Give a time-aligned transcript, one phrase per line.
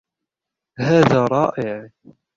[0.79, 1.89] هذا رائع